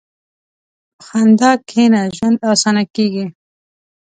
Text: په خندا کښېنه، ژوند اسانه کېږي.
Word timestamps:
په 0.97 1.01
خندا 1.07 1.51
کښېنه، 1.67 2.01
ژوند 2.15 2.37
اسانه 2.51 2.83
کېږي. 2.95 3.25